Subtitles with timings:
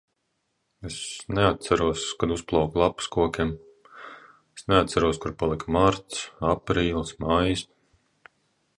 [0.89, 0.95] Es
[1.39, 3.53] neatceros, kad uzplauka lapas kokiem.
[4.61, 6.27] Es neatceros, kur palika marts,
[6.57, 7.67] aprīlis, maijs.